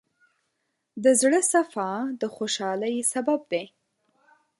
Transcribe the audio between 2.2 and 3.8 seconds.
د خوشحالۍ سبب دی.